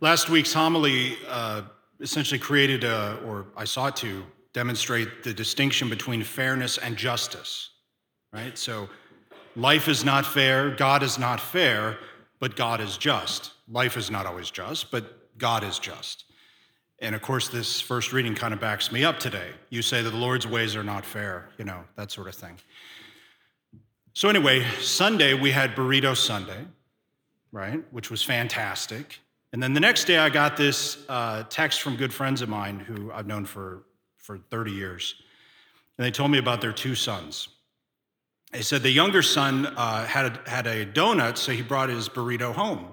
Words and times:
Last 0.00 0.28
week's 0.28 0.52
homily 0.52 1.16
uh, 1.26 1.62
essentially 2.00 2.38
created, 2.38 2.84
a, 2.84 3.18
or 3.24 3.46
I 3.56 3.64
sought 3.64 3.96
to 3.96 4.24
demonstrate 4.52 5.22
the 5.22 5.32
distinction 5.32 5.88
between 5.88 6.22
fairness 6.22 6.76
and 6.76 6.98
justice, 6.98 7.70
right? 8.30 8.58
So 8.58 8.90
life 9.54 9.88
is 9.88 10.04
not 10.04 10.26
fair, 10.26 10.70
God 10.76 11.02
is 11.02 11.18
not 11.18 11.40
fair, 11.40 11.96
but 12.40 12.56
God 12.56 12.82
is 12.82 12.98
just. 12.98 13.52
Life 13.70 13.96
is 13.96 14.10
not 14.10 14.26
always 14.26 14.50
just, 14.50 14.90
but 14.90 15.34
God 15.38 15.64
is 15.64 15.78
just. 15.78 16.24
And 16.98 17.14
of 17.14 17.22
course, 17.22 17.48
this 17.48 17.80
first 17.80 18.12
reading 18.12 18.34
kind 18.34 18.52
of 18.52 18.60
backs 18.60 18.92
me 18.92 19.02
up 19.02 19.18
today. 19.18 19.48
You 19.70 19.80
say 19.80 20.02
that 20.02 20.10
the 20.10 20.16
Lord's 20.18 20.46
ways 20.46 20.76
are 20.76 20.84
not 20.84 21.06
fair, 21.06 21.48
you 21.56 21.64
know, 21.64 21.84
that 21.96 22.10
sort 22.10 22.28
of 22.28 22.34
thing. 22.34 22.58
So, 24.12 24.28
anyway, 24.28 24.62
Sunday 24.78 25.32
we 25.32 25.52
had 25.52 25.74
Burrito 25.74 26.14
Sunday, 26.14 26.66
right, 27.50 27.82
which 27.92 28.10
was 28.10 28.22
fantastic. 28.22 29.20
And 29.56 29.62
then 29.62 29.72
the 29.72 29.80
next 29.80 30.04
day 30.04 30.18
I 30.18 30.28
got 30.28 30.58
this 30.58 30.98
uh, 31.08 31.44
text 31.48 31.80
from 31.80 31.96
good 31.96 32.12
friends 32.12 32.42
of 32.42 32.48
mine 32.50 32.78
who 32.78 33.10
I've 33.10 33.26
known 33.26 33.46
for, 33.46 33.84
for 34.18 34.36
30 34.36 34.70
years. 34.70 35.14
And 35.96 36.04
they 36.04 36.10
told 36.10 36.30
me 36.30 36.36
about 36.36 36.60
their 36.60 36.74
two 36.74 36.94
sons. 36.94 37.48
They 38.52 38.60
said 38.60 38.82
the 38.82 38.90
younger 38.90 39.22
son 39.22 39.64
uh, 39.64 40.04
had, 40.04 40.26
a, 40.26 40.50
had 40.50 40.66
a 40.66 40.84
donut, 40.84 41.38
so 41.38 41.52
he 41.52 41.62
brought 41.62 41.88
his 41.88 42.06
burrito 42.06 42.52
home. 42.52 42.88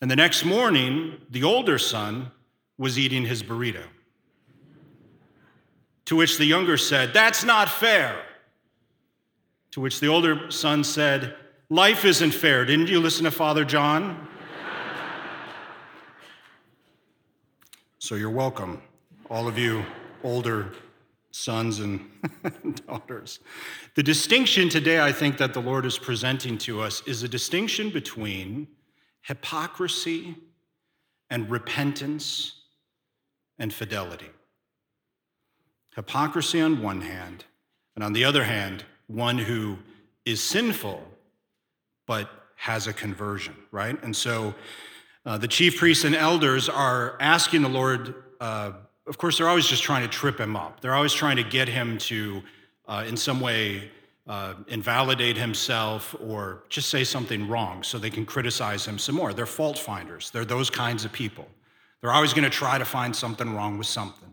And 0.00 0.10
the 0.10 0.16
next 0.16 0.46
morning, 0.46 1.20
the 1.28 1.44
older 1.44 1.76
son 1.76 2.30
was 2.78 2.98
eating 2.98 3.26
his 3.26 3.42
burrito. 3.42 3.84
To 6.06 6.16
which 6.16 6.38
the 6.38 6.46
younger 6.46 6.78
said, 6.78 7.12
That's 7.12 7.44
not 7.44 7.68
fair. 7.68 8.18
To 9.72 9.82
which 9.82 10.00
the 10.00 10.06
older 10.06 10.50
son 10.50 10.82
said, 10.84 11.36
Life 11.68 12.06
isn't 12.06 12.30
fair. 12.30 12.64
Didn't 12.64 12.88
you 12.88 12.98
listen 12.98 13.24
to 13.24 13.30
Father 13.30 13.66
John? 13.66 14.28
So 18.06 18.14
you're 18.14 18.30
welcome, 18.30 18.80
all 19.28 19.48
of 19.48 19.58
you 19.58 19.84
older 20.22 20.70
sons 21.32 21.80
and 21.80 22.08
daughters. 22.86 23.40
The 23.96 24.02
distinction 24.04 24.68
today, 24.68 25.00
I 25.00 25.10
think, 25.10 25.38
that 25.38 25.52
the 25.52 25.60
Lord 25.60 25.84
is 25.84 25.98
presenting 25.98 26.56
to 26.58 26.80
us 26.80 27.02
is 27.08 27.24
a 27.24 27.28
distinction 27.28 27.90
between 27.90 28.68
hypocrisy 29.22 30.36
and 31.30 31.50
repentance 31.50 32.54
and 33.58 33.74
fidelity. 33.74 34.30
Hypocrisy 35.96 36.60
on 36.60 36.80
one 36.80 37.00
hand, 37.00 37.44
and 37.96 38.04
on 38.04 38.12
the 38.12 38.24
other 38.24 38.44
hand, 38.44 38.84
one 39.08 39.36
who 39.36 39.78
is 40.24 40.40
sinful 40.40 41.02
but 42.06 42.30
has 42.54 42.86
a 42.86 42.92
conversion, 42.92 43.56
right? 43.72 44.00
And 44.04 44.14
so 44.14 44.54
uh, 45.26 45.36
the 45.36 45.48
chief 45.48 45.76
priests 45.76 46.04
and 46.04 46.14
elders 46.14 46.68
are 46.68 47.16
asking 47.18 47.62
the 47.62 47.68
Lord, 47.68 48.14
uh, 48.40 48.70
of 49.08 49.18
course, 49.18 49.38
they're 49.38 49.48
always 49.48 49.66
just 49.66 49.82
trying 49.82 50.02
to 50.02 50.08
trip 50.08 50.38
him 50.38 50.54
up. 50.54 50.80
They're 50.80 50.94
always 50.94 51.12
trying 51.12 51.36
to 51.36 51.42
get 51.42 51.66
him 51.66 51.98
to, 51.98 52.42
uh, 52.86 53.04
in 53.08 53.16
some 53.16 53.40
way, 53.40 53.90
uh, 54.28 54.54
invalidate 54.68 55.36
himself 55.36 56.14
or 56.24 56.62
just 56.68 56.90
say 56.90 57.02
something 57.02 57.48
wrong 57.48 57.82
so 57.82 57.98
they 57.98 58.10
can 58.10 58.24
criticize 58.24 58.86
him 58.86 58.98
some 58.98 59.16
more. 59.16 59.32
They're 59.32 59.46
fault 59.46 59.78
finders, 59.78 60.30
they're 60.30 60.44
those 60.44 60.70
kinds 60.70 61.04
of 61.04 61.12
people. 61.12 61.48
They're 62.00 62.12
always 62.12 62.32
going 62.32 62.44
to 62.44 62.50
try 62.50 62.78
to 62.78 62.84
find 62.84 63.14
something 63.14 63.52
wrong 63.52 63.78
with 63.78 63.88
something. 63.88 64.30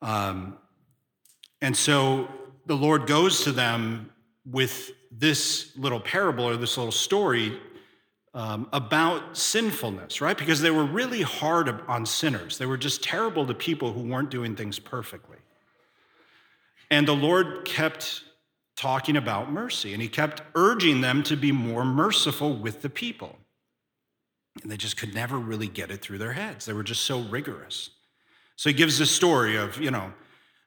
Um, 0.00 0.58
and 1.60 1.76
so 1.76 2.26
the 2.66 2.74
Lord 2.74 3.06
goes 3.06 3.44
to 3.44 3.52
them 3.52 4.10
with 4.44 4.90
this 5.12 5.76
little 5.76 6.00
parable 6.00 6.44
or 6.44 6.56
this 6.56 6.76
little 6.76 6.90
story 6.90 7.60
um, 8.34 8.68
about 8.72 9.36
sinfulness, 9.36 10.20
right? 10.20 10.36
Because 10.36 10.60
they 10.60 10.70
were 10.70 10.84
really 10.84 11.22
hard 11.22 11.68
on 11.86 12.06
sinners. 12.06 12.58
They 12.58 12.66
were 12.66 12.78
just 12.78 13.02
terrible 13.02 13.46
to 13.46 13.54
people 13.54 13.92
who 13.92 14.02
weren't 14.02 14.30
doing 14.30 14.56
things 14.56 14.78
perfectly. 14.78 15.36
And 16.90 17.06
the 17.06 17.14
Lord 17.14 17.64
kept 17.64 18.24
talking 18.76 19.16
about 19.16 19.52
mercy, 19.52 19.92
and 19.92 20.02
he 20.02 20.08
kept 20.08 20.42
urging 20.54 21.02
them 21.02 21.22
to 21.24 21.36
be 21.36 21.52
more 21.52 21.84
merciful 21.84 22.54
with 22.54 22.82
the 22.82 22.90
people. 22.90 23.36
And 24.62 24.70
they 24.70 24.76
just 24.76 24.96
could 24.96 25.14
never 25.14 25.38
really 25.38 25.68
get 25.68 25.90
it 25.90 26.00
through 26.02 26.18
their 26.18 26.32
heads. 26.32 26.66
They 26.66 26.72
were 26.72 26.82
just 26.82 27.02
so 27.02 27.20
rigorous. 27.20 27.90
So 28.56 28.70
he 28.70 28.74
gives 28.74 28.98
this 28.98 29.10
story 29.10 29.56
of, 29.56 29.80
you 29.80 29.90
know, 29.90 30.12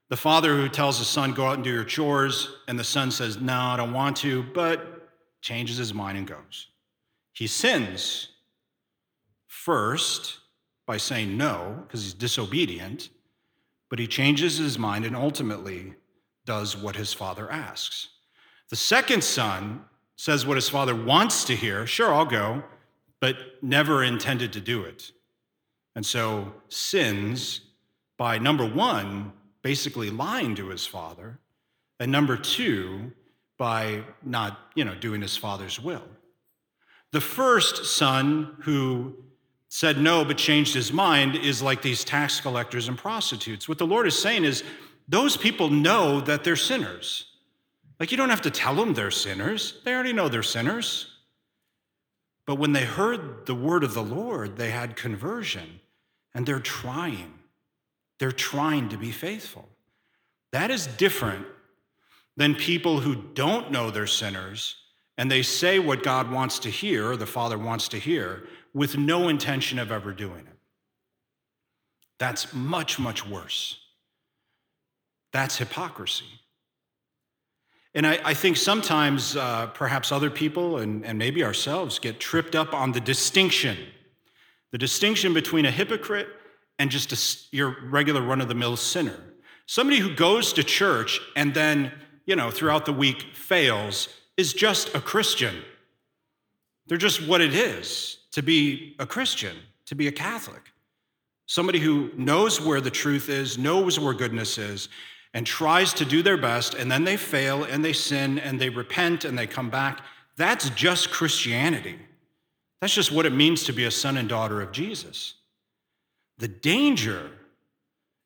the 0.10 0.18
father 0.18 0.56
who 0.56 0.70
tells 0.70 1.00
the 1.00 1.06
son, 1.06 1.34
go 1.34 1.48
out 1.48 1.56
and 1.56 1.64
do 1.64 1.72
your 1.72 1.84
chores, 1.84 2.50
and 2.68 2.78
the 2.78 2.84
son 2.84 3.10
says, 3.10 3.40
no, 3.40 3.58
I 3.58 3.78
don't 3.78 3.94
want 3.94 4.18
to, 4.18 4.44
but 4.54 5.10
changes 5.42 5.78
his 5.78 5.94
mind 5.94 6.18
and 6.18 6.28
goes. 6.28 6.68
He 7.36 7.48
sins 7.48 8.30
first 9.46 10.40
by 10.86 10.98
saying 10.98 11.38
no, 11.38 11.84
because 11.86 12.04
he's 12.04 12.14
disobedient, 12.14 13.10
but 13.90 14.00
he 14.00 14.08
changes 14.08 14.58
his 14.58 14.80
mind 14.80 15.04
and 15.04 15.16
ultimately 15.16 15.96
does 16.46 16.78
what 16.78 16.96
his 16.96 17.12
father 17.12 17.52
asks. 17.52 18.08
The 18.70 18.78
second 18.78 19.24
son 19.24 19.84
says 20.16 20.46
what 20.46 20.56
his 20.56 20.70
father 20.70 20.96
wants 20.96 21.44
to 21.46 21.56
hear 21.56 21.86
sure, 21.86 22.14
I'll 22.14 22.26
go, 22.26 22.64
but 23.20 23.36
never 23.62 24.04
intended 24.04 24.54
to 24.54 24.62
do 24.62 24.84
it. 24.84 25.12
And 25.94 26.06
so 26.06 26.54
sins 26.70 27.62
by 28.18 28.38
number 28.38 28.66
one, 28.66 29.34
basically 29.62 30.10
lying 30.10 30.56
to 30.56 30.70
his 30.70 30.86
father, 30.86 31.40
and 32.00 32.12
number 32.12 32.38
two, 32.38 33.12
by 33.58 34.04
not, 34.24 34.58
you 34.74 34.86
know, 34.86 34.96
doing 34.96 35.22
his 35.22 35.36
father's 35.36 35.82
will. 35.82 36.04
The 37.12 37.22
first 37.22 37.86
son 37.86 38.58
who 38.62 39.16
said 39.70 39.98
no 39.98 40.24
but 40.24 40.38
changed 40.38 40.74
his 40.74 40.94
mind 40.94 41.36
is 41.36 41.62
like 41.62 41.82
these 41.82 42.04
tax 42.04 42.40
collectors 42.40 42.88
and 42.88 42.98
prostitutes. 42.98 43.68
What 43.68 43.78
the 43.78 43.88
Lord 43.88 44.08
is 44.08 44.18
saying 44.18 44.46
is 44.46 44.64
those 45.08 45.38
people 45.38 45.70
know 45.70 46.22
that 46.22 46.44
they're 46.44 46.56
sinners. 46.56 47.26
Like, 48.00 48.12
you 48.12 48.18
don't 48.18 48.30
have 48.30 48.42
to 48.42 48.52
tell 48.52 48.76
them 48.76 48.94
they're 48.94 49.12
sinners, 49.12 49.82
they 49.84 49.94
already 49.94 50.14
know 50.14 50.30
they're 50.30 50.44
sinners. 50.44 51.12
But 52.46 52.56
when 52.56 52.74
they 52.74 52.86
heard 52.86 53.46
the 53.46 53.56
word 53.56 53.84
of 53.84 53.94
the 53.94 54.04
Lord, 54.04 54.58
they 54.58 54.70
had 54.70 54.96
conversion 54.96 55.80
and 56.34 56.46
they're 56.46 56.60
trying. 56.60 57.34
They're 58.20 58.32
trying 58.32 58.90
to 58.90 58.98
be 58.98 59.12
faithful. 59.12 59.68
That 60.52 60.72
is 60.72 60.88
different 60.88 61.46
than 62.38 62.56
people 62.56 63.00
who 63.00 63.16
don't 63.34 63.72
know 63.72 63.90
they're 63.90 64.08
sinners 64.08 64.76
and 65.18 65.32
they 65.32 65.42
say 65.42 65.80
what 65.80 66.04
God 66.04 66.32
wants 66.32 66.60
to 66.60 66.70
hear, 66.70 67.12
or 67.12 67.18
the 67.18 67.26
Father 67.26 67.58
wants 67.58 67.88
to 67.90 67.98
hear, 67.98 68.48
with 68.74 68.98
no 68.98 69.30
intention 69.30 69.80
of 69.80 69.92
ever 69.92 70.14
doing 70.14 70.42
it. 70.42 70.58
That's 72.20 72.54
much, 72.54 73.00
much 73.00 73.26
worse. 73.28 73.80
That's 75.32 75.58
hypocrisy. 75.58 76.26
And 77.94 78.06
I, 78.06 78.20
I 78.26 78.34
think 78.34 78.58
sometimes 78.58 79.38
uh, 79.38 79.68
perhaps 79.68 80.12
other 80.12 80.30
people 80.30 80.78
and, 80.78 81.06
and 81.06 81.18
maybe 81.18 81.44
ourselves 81.44 81.98
get 81.98 82.20
tripped 82.20 82.56
up 82.56 82.74
on 82.74 82.92
the 82.92 83.00
distinction 83.00 83.78
the 84.72 84.80
distinction 84.80 85.34
between 85.34 85.66
a 85.66 85.72
hypocrite 85.72 86.28
and 86.80 86.92
just 86.92 87.14
a, 87.14 87.56
your 87.56 87.78
regular 87.84 88.20
run 88.20 88.42
of 88.42 88.50
the 88.50 88.56
mill 88.56 88.76
sinner. 88.76 89.18
Somebody 89.68 90.00
who 90.00 90.14
goes 90.14 90.52
to 90.52 90.66
church 90.66 91.22
and 91.38 91.54
then, 91.54 91.94
you 92.26 92.36
know, 92.36 92.52
throughout 92.52 92.86
the 92.86 92.92
week 92.92 93.22
fails 93.34 94.10
is 94.38 94.54
just 94.54 94.94
a 94.96 95.02
Christian. 95.02 95.56
They're 96.88 96.98
just 96.98 97.28
what 97.28 97.42
it 97.42 97.54
is 97.54 98.20
to 98.32 98.44
be 98.44 98.96
a 99.00 99.06
Christian, 99.06 99.56
to 99.86 99.96
be 99.96 100.08
a 100.08 100.12
Catholic. 100.12 100.62
Somebody 101.48 101.80
who 101.80 102.12
knows 102.16 102.60
where 102.60 102.82
the 102.82 102.92
truth 102.92 103.30
is, 103.30 103.58
knows 103.58 104.00
where 104.00 104.14
goodness 104.14 104.58
is, 104.58 104.90
and 105.34 105.46
tries 105.46 105.94
to 105.94 106.06
do 106.06 106.22
their 106.24 106.38
best, 106.38 106.74
and 106.74 106.92
then 106.92 107.04
they 107.04 107.18
fail 107.18 107.64
and 107.64 107.84
they 107.84 107.94
sin 107.94 108.40
and 108.40 108.60
they 108.60 108.70
repent 108.70 109.26
and 109.26 109.38
they 109.38 109.48
come 109.48 109.70
back. 109.70 110.02
That's 110.38 110.70
just 110.72 111.12
Christianity. 111.12 111.98
That's 112.82 112.94
just 112.94 113.12
what 113.12 113.26
it 113.26 113.34
means 113.34 113.64
to 113.66 113.74
be 113.74 113.86
a 113.86 113.92
son 113.92 114.18
and 114.18 114.28
daughter 114.28 114.62
of 114.62 114.72
Jesus. 114.72 115.36
The 116.38 116.48
danger 116.48 117.32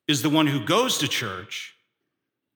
is 0.08 0.22
the 0.22 0.30
one 0.30 0.48
who 0.48 0.66
goes 0.66 0.98
to 1.00 1.08
church, 1.08 1.76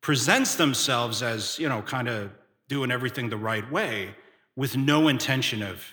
presents 0.02 0.56
themselves 0.56 1.22
as, 1.22 1.60
you 1.60 1.70
know, 1.70 1.82
kind 1.82 2.08
of 2.08 2.32
doing 2.68 2.92
everything 2.92 3.30
the 3.30 3.38
right 3.38 3.70
way 3.72 4.16
with 4.56 4.78
no 4.78 5.08
intention 5.08 5.62
of, 5.62 5.84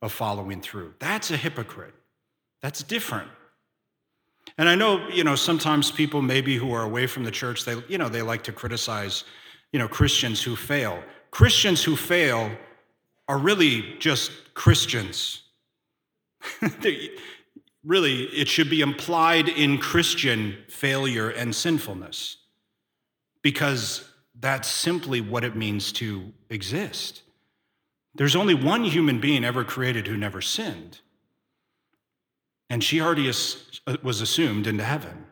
of 0.00 0.12
following 0.12 0.60
through. 0.60 0.94
That's 0.98 1.30
a 1.30 1.36
hypocrite. 1.36 1.94
That's 2.60 2.82
different. 2.82 3.28
And 4.58 4.68
I 4.68 4.74
know, 4.74 5.08
you 5.08 5.24
know, 5.24 5.34
sometimes 5.34 5.90
people 5.90 6.20
maybe 6.20 6.56
who 6.56 6.72
are 6.72 6.82
away 6.82 7.06
from 7.06 7.24
the 7.24 7.30
church, 7.30 7.64
they, 7.64 7.76
you 7.88 7.98
know, 7.98 8.08
they 8.08 8.22
like 8.22 8.42
to 8.44 8.52
criticize, 8.52 9.24
you 9.72 9.78
know, 9.78 9.88
Christians 9.88 10.42
who 10.42 10.56
fail. 10.56 11.02
Christians 11.30 11.82
who 11.82 11.96
fail 11.96 12.50
are 13.28 13.38
really 13.38 13.96
just 13.98 14.30
Christians. 14.54 15.42
really, 17.84 18.24
it 18.24 18.48
should 18.48 18.68
be 18.68 18.80
implied 18.80 19.48
in 19.48 19.78
Christian 19.78 20.56
failure 20.68 21.30
and 21.30 21.54
sinfulness 21.54 22.36
because 23.42 24.08
that's 24.42 24.68
simply 24.68 25.22
what 25.22 25.44
it 25.44 25.56
means 25.56 25.92
to 25.92 26.32
exist. 26.50 27.22
There's 28.14 28.36
only 28.36 28.54
one 28.54 28.84
human 28.84 29.20
being 29.20 29.44
ever 29.44 29.64
created 29.64 30.06
who 30.08 30.16
never 30.18 30.42
sinned. 30.42 31.00
and 32.70 32.82
she 32.82 33.02
already 33.02 33.28
uh, 33.86 33.96
was 34.02 34.22
assumed 34.22 34.66
into 34.66 34.82
heaven. 34.82 35.26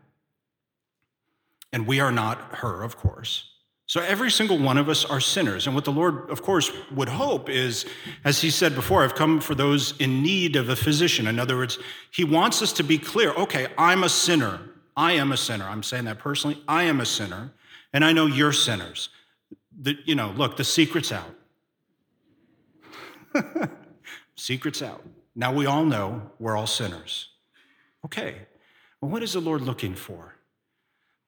And 1.72 1.86
we 1.86 2.00
are 2.00 2.12
not 2.12 2.38
her, 2.56 2.82
of 2.82 2.98
course. 2.98 3.50
So 3.86 4.00
every 4.02 4.30
single 4.30 4.58
one 4.58 4.78
of 4.78 4.88
us 4.90 5.04
are 5.06 5.20
sinners. 5.20 5.66
And 5.66 5.74
what 5.74 5.84
the 5.86 5.92
Lord, 5.92 6.30
of 6.30 6.42
course, 6.42 6.70
would 6.94 7.08
hope 7.08 7.48
is, 7.48 7.86
as 8.24 8.42
he 8.42 8.50
said 8.50 8.74
before, 8.74 9.02
I've 9.04 9.14
come 9.14 9.40
for 9.40 9.54
those 9.54 9.98
in 9.98 10.22
need 10.22 10.56
of 10.56 10.68
a 10.68 10.76
physician. 10.76 11.26
In 11.26 11.40
other 11.40 11.56
words, 11.56 11.78
he 12.10 12.24
wants 12.24 12.62
us 12.62 12.72
to 12.74 12.84
be 12.84 12.98
clear 12.98 13.30
okay, 13.32 13.68
I'm 13.78 14.04
a 14.04 14.10
sinner. 14.10 14.60
I 14.96 15.12
am 15.12 15.32
a 15.32 15.36
sinner. 15.38 15.64
I'm 15.64 15.82
saying 15.82 16.04
that 16.04 16.18
personally. 16.18 16.62
I 16.68 16.84
am 16.84 17.00
a 17.00 17.06
sinner. 17.06 17.52
And 17.92 18.04
I 18.04 18.12
know 18.12 18.26
you're 18.26 18.52
sinners. 18.52 19.08
The, 19.80 19.96
you 20.04 20.14
know, 20.14 20.30
look, 20.36 20.56
the 20.56 20.64
secret's 20.64 21.12
out. 21.12 21.34
secret's 24.36 24.82
out. 24.82 25.04
Now 25.34 25.52
we 25.52 25.66
all 25.66 25.84
know 25.84 26.30
we're 26.38 26.56
all 26.56 26.66
sinners. 26.66 27.28
Okay, 28.04 28.34
well, 29.00 29.10
what 29.10 29.22
is 29.22 29.34
the 29.34 29.40
Lord 29.40 29.62
looking 29.62 29.94
for? 29.94 30.36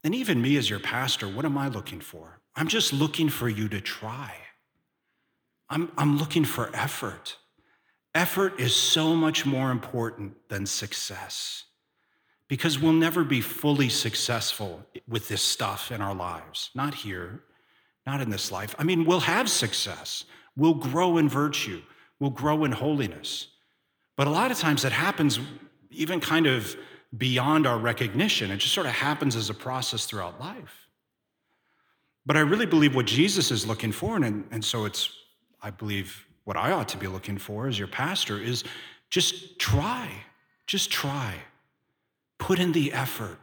And 0.04 0.14
even 0.14 0.42
me 0.42 0.56
as 0.56 0.68
your 0.68 0.80
pastor, 0.80 1.28
what 1.28 1.44
am 1.44 1.56
I 1.56 1.68
looking 1.68 2.00
for? 2.00 2.40
I'm 2.56 2.68
just 2.68 2.92
looking 2.92 3.28
for 3.28 3.48
you 3.48 3.68
to 3.68 3.80
try. 3.80 4.34
I'm, 5.70 5.90
I'm 5.96 6.18
looking 6.18 6.44
for 6.44 6.70
effort. 6.74 7.36
Effort 8.14 8.60
is 8.60 8.76
so 8.76 9.14
much 9.14 9.46
more 9.46 9.70
important 9.70 10.34
than 10.48 10.66
success 10.66 11.64
because 12.46 12.78
we'll 12.78 12.92
never 12.92 13.24
be 13.24 13.40
fully 13.40 13.88
successful 13.88 14.84
with 15.12 15.28
this 15.28 15.42
stuff 15.42 15.92
in 15.92 16.00
our 16.00 16.14
lives. 16.14 16.70
Not 16.74 16.94
here, 16.94 17.42
not 18.06 18.20
in 18.20 18.30
this 18.30 18.50
life. 18.50 18.74
I 18.78 18.84
mean, 18.84 19.04
we'll 19.04 19.20
have 19.20 19.48
success, 19.48 20.24
we'll 20.56 20.74
grow 20.74 21.18
in 21.18 21.28
virtue, 21.28 21.82
we'll 22.18 22.30
grow 22.30 22.64
in 22.64 22.72
holiness. 22.72 23.48
But 24.16 24.26
a 24.26 24.30
lot 24.30 24.50
of 24.50 24.58
times 24.58 24.84
it 24.84 24.92
happens 24.92 25.38
even 25.90 26.18
kind 26.18 26.46
of 26.46 26.76
beyond 27.16 27.66
our 27.66 27.78
recognition. 27.78 28.50
It 28.50 28.56
just 28.56 28.74
sort 28.74 28.86
of 28.86 28.92
happens 28.92 29.36
as 29.36 29.50
a 29.50 29.54
process 29.54 30.06
throughout 30.06 30.40
life. 30.40 30.88
But 32.24 32.36
I 32.36 32.40
really 32.40 32.66
believe 32.66 32.94
what 32.94 33.06
Jesus 33.06 33.50
is 33.50 33.66
looking 33.66 33.92
for, 33.92 34.16
and, 34.16 34.44
and 34.50 34.64
so 34.64 34.84
it's, 34.84 35.10
I 35.60 35.70
believe, 35.70 36.26
what 36.44 36.56
I 36.56 36.72
ought 36.72 36.88
to 36.88 36.96
be 36.96 37.06
looking 37.06 37.38
for 37.38 37.68
as 37.68 37.78
your 37.78 37.88
pastor 37.88 38.40
is 38.40 38.64
just 39.10 39.58
try. 39.58 40.08
Just 40.66 40.90
try. 40.90 41.34
Put 42.38 42.58
in 42.58 42.72
the 42.72 42.92
effort. 42.92 43.38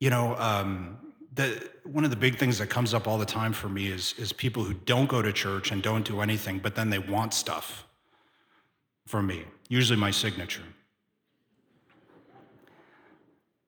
You 0.00 0.10
know, 0.10 0.36
um, 0.36 0.98
the, 1.34 1.70
one 1.84 2.04
of 2.04 2.10
the 2.10 2.16
big 2.16 2.38
things 2.38 2.58
that 2.58 2.68
comes 2.68 2.94
up 2.94 3.08
all 3.08 3.18
the 3.18 3.26
time 3.26 3.52
for 3.52 3.68
me 3.68 3.88
is, 3.88 4.14
is 4.18 4.32
people 4.32 4.62
who 4.62 4.74
don't 4.74 5.08
go 5.08 5.22
to 5.22 5.32
church 5.32 5.72
and 5.72 5.82
don't 5.82 6.04
do 6.04 6.20
anything, 6.20 6.58
but 6.58 6.74
then 6.74 6.90
they 6.90 6.98
want 6.98 7.34
stuff 7.34 7.86
from 9.06 9.26
me, 9.26 9.44
usually 9.68 9.98
my 9.98 10.10
signature. 10.10 10.62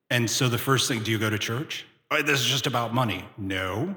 And 0.09 0.29
so 0.29 0.47
the 0.47 0.57
first 0.57 0.87
thing, 0.87 1.03
do 1.03 1.11
you 1.11 1.17
go 1.17 1.29
to 1.29 1.37
church? 1.37 1.85
Oh, 2.09 2.21
this 2.21 2.39
is 2.39 2.45
just 2.45 2.67
about 2.67 2.93
money. 2.93 3.25
No, 3.37 3.95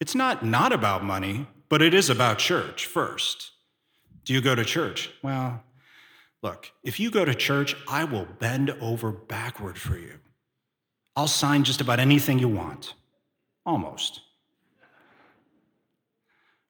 it's 0.00 0.14
not 0.14 0.44
not 0.44 0.72
about 0.72 1.04
money, 1.04 1.46
but 1.68 1.82
it 1.82 1.92
is 1.92 2.08
about 2.08 2.38
church 2.38 2.86
first. 2.86 3.50
Do 4.24 4.32
you 4.32 4.40
go 4.40 4.54
to 4.54 4.64
church? 4.64 5.10
Well, 5.22 5.62
look, 6.42 6.72
if 6.82 6.98
you 6.98 7.10
go 7.10 7.26
to 7.26 7.34
church, 7.34 7.76
I 7.86 8.04
will 8.04 8.26
bend 8.38 8.70
over 8.80 9.12
backward 9.12 9.78
for 9.78 9.98
you. 9.98 10.14
I'll 11.16 11.28
sign 11.28 11.64
just 11.64 11.80
about 11.80 12.00
anything 12.00 12.38
you 12.38 12.48
want, 12.48 12.94
almost. 13.64 14.20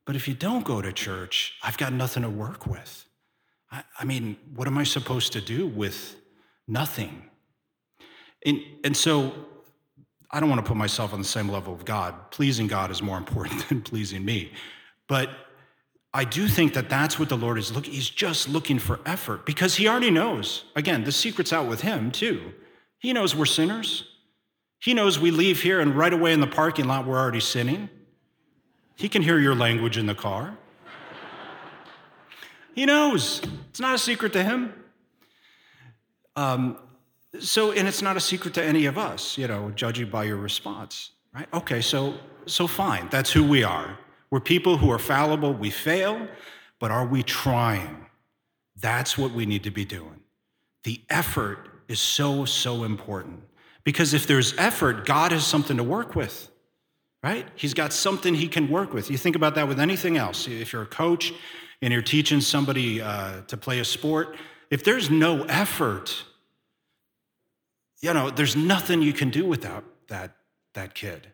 But 0.05 0.17
if 0.17 0.29
you 0.29 0.35
don't 0.35 0.65
go 0.65 0.83
to 0.83 0.93
church, 0.93 1.55
I've 1.63 1.79
got 1.79 1.93
nothing 1.93 2.23
to 2.25 2.31
work 2.31 2.67
with. 2.67 3.07
I, 3.73 3.85
I 3.99 4.05
mean, 4.05 4.37
what 4.55 4.69
am 4.69 4.77
I 4.77 4.85
supposed 4.85 5.33
to 5.33 5.41
do 5.41 5.67
with 5.67 6.17
nothing? 6.69 7.31
And, 8.45 8.61
and 8.85 8.97
so 8.97 9.33
I 10.31 10.41
don't 10.41 10.51
want 10.51 10.63
to 10.63 10.69
put 10.69 10.77
myself 10.77 11.15
on 11.15 11.21
the 11.21 11.29
same 11.29 11.49
level 11.49 11.73
of 11.73 11.85
God. 11.85 12.31
Pleasing 12.31 12.67
God 12.67 12.91
is 12.91 13.01
more 13.03 13.17
important 13.25 13.69
than 13.69 13.81
pleasing 13.81 14.25
me. 14.25 14.53
But 15.09 15.31
I 16.13 16.25
do 16.25 16.47
think 16.47 16.75
that 16.75 16.89
that's 16.89 17.19
what 17.19 17.29
the 17.29 17.37
Lord 17.37 17.59
is 17.59 17.73
looking. 17.75 17.93
He's 17.93 18.09
just 18.09 18.49
looking 18.49 18.79
for 18.79 19.01
effort 19.07 19.47
because 19.47 19.77
he 19.77 19.89
already 19.89 20.11
knows. 20.11 20.65
Again, 20.77 21.05
the 21.05 21.13
secret's 21.13 21.53
out 21.53 21.67
with 21.67 21.81
him 21.81 22.11
too. 22.11 22.53
He 22.99 23.13
knows 23.13 23.35
we're 23.35 23.47
sinners. 23.47 24.05
He 24.85 24.93
knows 24.93 25.19
we 25.19 25.31
leave 25.31 25.63
here 25.63 25.81
and 25.81 25.97
right 25.97 26.13
away 26.13 26.35
in 26.35 26.41
the 26.41 26.47
parking 26.47 26.85
lot 26.85 27.07
we're 27.07 27.19
already 27.19 27.41
sinning. 27.41 27.89
He 28.97 29.09
can 29.09 29.23
hear 29.23 29.39
your 29.39 29.55
language 29.55 29.97
in 29.97 30.05
the 30.05 30.15
car. 30.15 30.59
he 32.75 32.85
knows. 32.85 33.41
It's 33.71 33.81
not 33.81 33.95
a 33.95 33.99
secret 33.99 34.35
to 34.35 34.45
him. 34.45 34.75
Um, 36.37 36.77
so, 37.41 37.73
and 37.73 37.89
it's 37.89 38.03
not 38.03 38.19
a 38.19 38.21
secret 38.21 38.53
to 38.55 38.63
any 38.63 38.85
of 38.85 38.99
us, 38.99 39.39
you 39.39 39.49
know, 39.49 39.71
judging 39.71 40.11
by 40.11 40.25
your 40.25 40.37
response, 40.37 41.13
right? 41.33 41.49
Okay, 41.55 41.81
so, 41.81 42.19
so 42.45 42.67
fine. 42.67 43.09
That's 43.11 43.33
who 43.33 43.43
we 43.43 43.65
are. 43.65 43.99
We're 44.31 44.41
people 44.41 44.77
who 44.77 44.91
are 44.91 44.99
fallible. 44.99 45.55
We 45.55 45.71
fail, 45.71 46.29
but 46.79 46.91
are 46.91 47.07
we 47.07 47.23
trying? 47.23 48.05
That's 48.77 49.17
what 49.17 49.33
we 49.33 49.47
need 49.47 49.63
to 49.63 49.71
be 49.71 49.87
doing. 49.87 50.21
The 50.83 51.01
effort 51.09 51.71
is 51.89 52.01
so, 52.01 52.45
so 52.45 52.85
important 52.85 53.45
because 53.85 54.15
if 54.15 54.27
there's 54.27 54.57
effort, 54.59 55.07
God 55.07 55.33
has 55.33 55.47
something 55.47 55.77
to 55.77 55.85
work 55.85 56.17
with, 56.17 56.51
right? 57.23 57.47
He's 57.55 57.75
got 57.75 57.93
something 57.93 58.35
he 58.35 58.49
can 58.49 58.69
work 58.69 58.93
with. 58.93 59.11
You 59.11 59.19
think 59.19 59.37
about 59.37 59.55
that 59.55 59.69
with 59.69 59.79
anything 59.79 60.17
else. 60.17 60.49
If 60.49 60.73
you're 60.73 60.83
a 60.83 60.87
coach 60.87 61.33
and 61.83 61.93
you're 61.93 62.03
teaching 62.03 62.41
somebody 62.41 63.03
uh, 63.03 63.43
to 63.43 63.57
play 63.57 63.79
a 63.79 63.85
sport, 63.85 64.37
if 64.71 64.83
there's 64.83 65.11
no 65.11 65.45
effort, 65.45 66.25
you 68.01 68.13
know, 68.13 68.31
there's 68.31 68.57
nothing 68.57 69.03
you 69.03 69.13
can 69.13 69.31
do 69.31 69.45
without 69.47 69.85
that, 70.09 70.37
that 70.73 70.95
kid. 70.95 71.29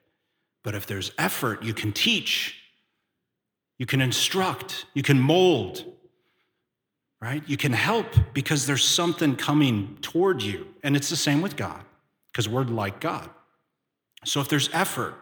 But 0.62 0.74
if 0.74 0.86
there's 0.86 1.12
effort, 1.18 1.62
you 1.62 1.72
can 1.72 1.92
teach, 1.92 2.56
you 3.78 3.86
can 3.86 4.00
instruct, 4.00 4.84
you 4.92 5.02
can 5.02 5.18
mold, 5.18 5.84
right? 7.20 7.42
You 7.46 7.56
can 7.56 7.72
help 7.72 8.06
because 8.34 8.66
there's 8.66 8.84
something 8.84 9.36
coming 9.36 9.98
toward 10.02 10.42
you. 10.42 10.66
And 10.82 10.96
it's 10.96 11.08
the 11.08 11.16
same 11.16 11.42
with 11.42 11.56
God, 11.56 11.82
because 12.32 12.48
we're 12.48 12.64
like 12.64 13.00
God. 13.00 13.28
So 14.24 14.40
if 14.40 14.48
there's 14.48 14.68
effort, 14.72 15.14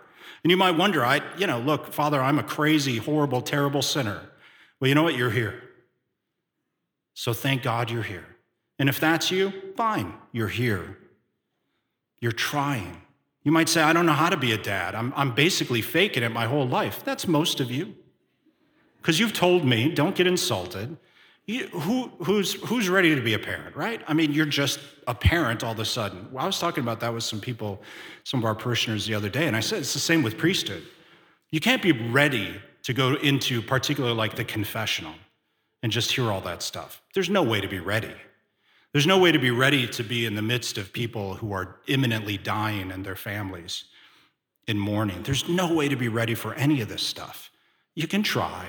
and 0.42 0.50
you 0.50 0.56
might 0.56 0.72
wonder, 0.72 1.04
I, 1.04 1.20
you 1.36 1.46
know, 1.46 1.58
look, 1.58 1.92
Father, 1.92 2.20
I'm 2.20 2.38
a 2.38 2.42
crazy, 2.42 2.98
horrible, 2.98 3.42
terrible 3.42 3.82
sinner. 3.82 4.22
Well, 4.80 4.88
you 4.88 4.94
know 4.94 5.02
what? 5.02 5.16
You're 5.16 5.30
here. 5.30 5.62
So 7.14 7.32
thank 7.32 7.62
God 7.62 7.90
you're 7.90 8.02
here. 8.02 8.26
And 8.78 8.88
if 8.88 9.00
that's 9.00 9.30
you, 9.30 9.52
fine, 9.76 10.14
you're 10.32 10.48
here. 10.48 10.98
You're 12.20 12.32
trying. 12.32 13.02
You 13.42 13.50
might 13.50 13.68
say, 13.68 13.82
I 13.82 13.92
don't 13.92 14.06
know 14.06 14.12
how 14.12 14.28
to 14.28 14.36
be 14.36 14.52
a 14.52 14.58
dad. 14.58 14.94
I'm, 14.94 15.12
I'm 15.16 15.34
basically 15.34 15.82
faking 15.82 16.22
it 16.22 16.28
my 16.28 16.46
whole 16.46 16.66
life. 16.66 17.02
That's 17.04 17.26
most 17.26 17.60
of 17.60 17.70
you. 17.70 17.94
Because 19.00 19.18
you've 19.18 19.32
told 19.32 19.64
me, 19.64 19.90
don't 19.90 20.14
get 20.14 20.26
insulted. 20.26 20.96
You, 21.48 21.66
who, 21.68 22.08
who's, 22.22 22.52
who's 22.68 22.90
ready 22.90 23.14
to 23.14 23.22
be 23.22 23.32
a 23.32 23.38
parent, 23.38 23.74
right? 23.74 24.02
I 24.06 24.12
mean, 24.12 24.34
you're 24.34 24.44
just 24.44 24.80
a 25.06 25.14
parent 25.14 25.64
all 25.64 25.72
of 25.72 25.78
a 25.78 25.84
sudden. 25.86 26.28
Well, 26.30 26.44
I 26.44 26.46
was 26.46 26.58
talking 26.58 26.82
about 26.82 27.00
that 27.00 27.14
with 27.14 27.24
some 27.24 27.40
people, 27.40 27.80
some 28.24 28.40
of 28.40 28.44
our 28.44 28.54
parishioners 28.54 29.06
the 29.06 29.14
other 29.14 29.30
day, 29.30 29.46
and 29.46 29.56
I 29.56 29.60
said 29.60 29.78
it's 29.78 29.94
the 29.94 29.98
same 29.98 30.22
with 30.22 30.36
priesthood. 30.36 30.82
You 31.50 31.58
can't 31.58 31.80
be 31.80 31.92
ready 31.92 32.60
to 32.82 32.92
go 32.92 33.14
into, 33.14 33.62
particularly 33.62 34.14
like 34.14 34.36
the 34.36 34.44
confessional, 34.44 35.14
and 35.82 35.90
just 35.90 36.12
hear 36.12 36.30
all 36.30 36.42
that 36.42 36.62
stuff. 36.62 37.00
There's 37.14 37.30
no 37.30 37.42
way 37.42 37.62
to 37.62 37.68
be 37.68 37.78
ready. 37.78 38.12
There's 38.92 39.06
no 39.06 39.16
way 39.16 39.32
to 39.32 39.38
be 39.38 39.50
ready 39.50 39.86
to 39.88 40.02
be 40.02 40.26
in 40.26 40.34
the 40.34 40.42
midst 40.42 40.76
of 40.76 40.92
people 40.92 41.36
who 41.36 41.54
are 41.54 41.76
imminently 41.86 42.36
dying 42.36 42.92
and 42.92 43.06
their 43.06 43.16
families 43.16 43.84
in 44.66 44.78
mourning. 44.78 45.22
There's 45.22 45.48
no 45.48 45.72
way 45.72 45.88
to 45.88 45.96
be 45.96 46.08
ready 46.08 46.34
for 46.34 46.52
any 46.56 46.82
of 46.82 46.90
this 46.90 47.02
stuff. 47.02 47.50
You 47.94 48.06
can 48.06 48.22
try, 48.22 48.66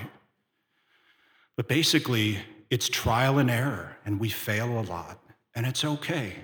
but 1.57 1.67
basically, 1.67 2.39
it's 2.69 2.87
trial 2.87 3.39
and 3.39 3.49
error, 3.49 3.97
and 4.05 4.19
we 4.19 4.29
fail 4.29 4.79
a 4.79 4.81
lot, 4.81 5.19
and 5.55 5.65
it's 5.65 5.83
okay 5.83 6.35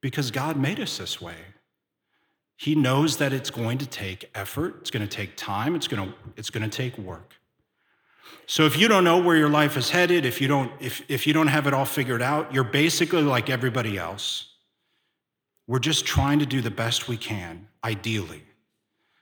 because 0.00 0.30
God 0.30 0.56
made 0.56 0.78
us 0.78 0.98
this 0.98 1.20
way. 1.20 1.36
He 2.56 2.74
knows 2.74 3.16
that 3.16 3.32
it's 3.32 3.50
going 3.50 3.78
to 3.78 3.86
take 3.86 4.30
effort, 4.34 4.76
it's 4.80 4.90
going 4.90 5.06
to 5.06 5.16
take 5.16 5.36
time, 5.36 5.74
it's 5.74 5.88
going 5.88 6.08
to, 6.08 6.14
it's 6.36 6.50
going 6.50 6.68
to 6.68 6.76
take 6.76 6.98
work. 6.98 7.34
So 8.46 8.66
if 8.66 8.76
you 8.78 8.88
don't 8.88 9.04
know 9.04 9.18
where 9.18 9.36
your 9.36 9.48
life 9.48 9.76
is 9.76 9.90
headed, 9.90 10.26
if 10.26 10.40
you 10.40 10.48
don't 10.48 10.70
if 10.80 11.02
if 11.08 11.26
you 11.26 11.32
don't 11.32 11.46
have 11.46 11.66
it 11.66 11.74
all 11.74 11.84
figured 11.84 12.22
out, 12.22 12.52
you're 12.52 12.64
basically 12.64 13.22
like 13.22 13.48
everybody 13.48 13.96
else. 13.98 14.48
We're 15.66 15.78
just 15.78 16.04
trying 16.04 16.40
to 16.40 16.46
do 16.46 16.60
the 16.60 16.70
best 16.70 17.08
we 17.08 17.16
can, 17.16 17.68
ideally. 17.84 18.42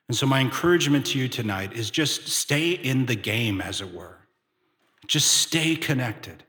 And 0.09 0.17
so 0.17 0.27
my 0.27 0.41
encouragement 0.41 1.07
to 1.07 1.19
you 1.19 1.29
tonight 1.29 1.75
is 1.75 1.91
just 1.91 2.29
stay 2.29 2.71
in 2.71 3.07
the 3.07 3.15
game 3.15 3.61
as 3.61 3.81
it 3.81 3.93
were. 3.95 4.20
Just 5.11 5.35
stay 5.35 5.75
connected. 5.75 6.45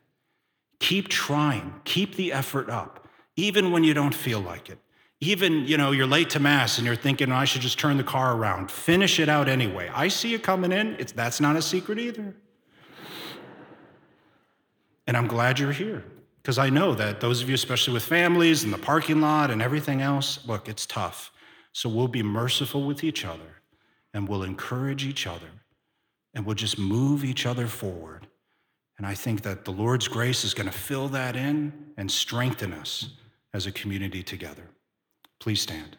Keep 0.77 1.07
trying, 1.07 1.73
keep 1.83 2.15
the 2.15 2.31
effort 2.31 2.69
up, 2.69 3.07
even 3.35 3.71
when 3.71 3.83
you 3.83 3.95
don't 3.95 4.13
feel 4.13 4.39
like 4.39 4.69
it. 4.69 4.77
Even, 5.19 5.65
you 5.65 5.77
know, 5.77 5.89
you're 5.89 6.05
late 6.05 6.29
to 6.29 6.39
mass 6.39 6.77
and 6.77 6.85
you're 6.85 6.95
thinking, 6.95 7.31
I 7.31 7.43
should 7.43 7.63
just 7.63 7.79
turn 7.79 7.97
the 7.97 8.03
car 8.03 8.35
around. 8.37 8.69
Finish 8.69 9.19
it 9.19 9.29
out 9.29 9.49
anyway. 9.49 9.89
I 9.95 10.09
see 10.09 10.29
you 10.29 10.37
coming 10.37 10.71
in. 10.71 10.95
It's, 10.99 11.11
that's 11.11 11.41
not 11.41 11.55
a 11.55 11.61
secret 11.61 11.97
either. 11.97 12.35
And 15.07 15.17
I'm 15.17 15.25
glad 15.25 15.57
you're 15.57 15.71
here. 15.71 16.05
Because 16.43 16.59
I 16.59 16.69
know 16.69 16.93
that 16.93 17.19
those 17.19 17.41
of 17.41 17.49
you, 17.49 17.55
especially 17.55 17.95
with 17.95 18.03
families 18.03 18.63
and 18.63 18.71
the 18.71 18.77
parking 18.77 19.21
lot 19.21 19.49
and 19.49 19.59
everything 19.59 20.03
else, 20.03 20.45
look, 20.45 20.69
it's 20.69 20.85
tough. 20.85 21.31
So 21.73 21.89
we'll 21.89 22.07
be 22.07 22.21
merciful 22.21 22.83
with 22.83 23.03
each 23.03 23.25
other 23.25 23.63
and 24.13 24.29
we'll 24.29 24.43
encourage 24.43 25.03
each 25.03 25.25
other 25.25 25.49
and 26.35 26.45
we'll 26.45 26.53
just 26.53 26.77
move 26.77 27.25
each 27.25 27.47
other 27.47 27.65
forward. 27.65 28.27
And 29.01 29.07
I 29.07 29.15
think 29.15 29.41
that 29.41 29.65
the 29.65 29.71
Lord's 29.71 30.07
grace 30.07 30.43
is 30.43 30.53
going 30.53 30.69
to 30.69 30.77
fill 30.77 31.07
that 31.07 31.35
in 31.35 31.73
and 31.97 32.11
strengthen 32.11 32.71
us 32.71 33.09
as 33.51 33.65
a 33.65 33.71
community 33.71 34.21
together. 34.21 34.69
Please 35.39 35.59
stand. 35.59 35.97